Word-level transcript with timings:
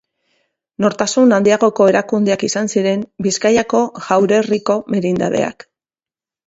Nortasun 0.85 1.35
handiagoko 1.37 1.87
erakundeak 1.91 2.47
izan 2.49 2.73
ziren 2.77 3.07
Bizkaiko 3.27 3.83
jaurerriko 4.09 4.81
merindadeak. 4.97 5.71